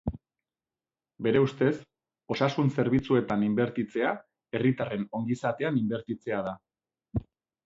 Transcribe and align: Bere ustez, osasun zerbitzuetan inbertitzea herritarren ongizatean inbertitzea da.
Bere 1.25 1.41
ustez, 1.47 1.73
osasun 2.35 2.71
zerbitzuetan 2.77 3.43
inbertitzea 3.49 4.15
herritarren 4.59 5.05
ongizatean 5.21 5.79
inbertitzea 5.85 6.43
da. 6.51 6.57